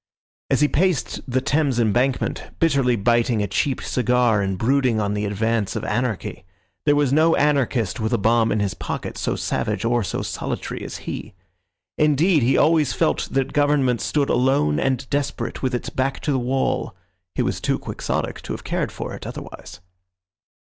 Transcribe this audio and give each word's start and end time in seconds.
As 0.49 0.61
he 0.61 0.67
paced 0.67 1.21
the 1.29 1.41
Thames 1.41 1.79
embankment, 1.79 2.45
bitterly 2.57 2.95
biting 2.95 3.43
a 3.43 3.47
cheap 3.47 3.83
cigar 3.83 4.41
and 4.41 4.57
brooding 4.57 4.99
on 4.99 5.13
the 5.13 5.25
advance 5.25 5.75
of 5.75 5.83
Anarchy, 5.83 6.43
there 6.85 6.95
was 6.95 7.13
no 7.13 7.35
anarchist 7.35 7.99
with 7.99 8.11
a 8.11 8.17
bomb 8.17 8.51
in 8.51 8.61
his 8.61 8.73
pocket 8.73 9.15
so 9.15 9.35
savage 9.35 9.85
or 9.85 10.03
so 10.03 10.23
solitary 10.23 10.81
as 10.83 10.97
he. 11.05 11.35
Indeed, 11.99 12.41
he 12.41 12.57
always 12.57 12.93
felt 12.93 13.27
that 13.33 13.53
Government 13.53 14.01
stood 14.01 14.31
alone 14.31 14.79
and 14.79 15.07
desperate, 15.11 15.61
with 15.61 15.75
its 15.75 15.91
back 15.91 16.19
to 16.21 16.31
the 16.31 16.39
wall. 16.39 16.95
He 17.35 17.43
was 17.43 17.61
too 17.61 17.77
quixotic 17.77 18.41
to 18.41 18.53
have 18.53 18.63
cared 18.63 18.91
for 18.91 19.13
it 19.13 19.27
otherwise. 19.27 19.81